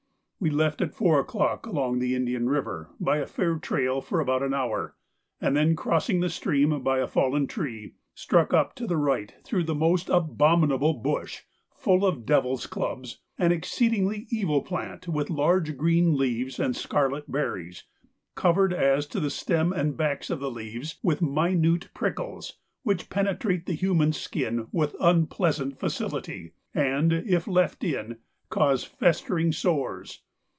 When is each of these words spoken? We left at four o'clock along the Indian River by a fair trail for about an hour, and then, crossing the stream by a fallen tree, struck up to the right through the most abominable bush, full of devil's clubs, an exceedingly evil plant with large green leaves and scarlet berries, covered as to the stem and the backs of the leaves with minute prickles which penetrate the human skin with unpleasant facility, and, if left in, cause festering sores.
We 0.43 0.49
left 0.49 0.81
at 0.81 0.95
four 0.95 1.19
o'clock 1.19 1.67
along 1.67 1.99
the 1.99 2.15
Indian 2.15 2.49
River 2.49 2.89
by 2.99 3.19
a 3.19 3.27
fair 3.27 3.59
trail 3.59 4.01
for 4.01 4.19
about 4.19 4.41
an 4.41 4.55
hour, 4.55 4.95
and 5.39 5.55
then, 5.55 5.75
crossing 5.75 6.19
the 6.19 6.31
stream 6.31 6.81
by 6.81 6.97
a 6.97 7.05
fallen 7.05 7.45
tree, 7.45 7.93
struck 8.15 8.51
up 8.51 8.73
to 8.77 8.87
the 8.87 8.97
right 8.97 9.31
through 9.43 9.65
the 9.65 9.75
most 9.75 10.09
abominable 10.09 10.95
bush, 10.95 11.41
full 11.75 12.03
of 12.03 12.25
devil's 12.25 12.65
clubs, 12.65 13.19
an 13.37 13.51
exceedingly 13.51 14.25
evil 14.31 14.63
plant 14.63 15.07
with 15.07 15.29
large 15.29 15.77
green 15.77 16.17
leaves 16.17 16.59
and 16.59 16.75
scarlet 16.75 17.31
berries, 17.31 17.83
covered 18.33 18.73
as 18.73 19.05
to 19.05 19.19
the 19.19 19.29
stem 19.29 19.71
and 19.71 19.89
the 19.91 19.97
backs 19.97 20.31
of 20.31 20.39
the 20.39 20.49
leaves 20.49 20.97
with 21.03 21.21
minute 21.21 21.89
prickles 21.93 22.57
which 22.81 23.11
penetrate 23.11 23.67
the 23.67 23.73
human 23.73 24.11
skin 24.11 24.65
with 24.71 24.95
unpleasant 24.99 25.77
facility, 25.79 26.53
and, 26.73 27.13
if 27.13 27.47
left 27.47 27.83
in, 27.83 28.17
cause 28.49 28.83
festering 28.83 29.51
sores. 29.51 30.23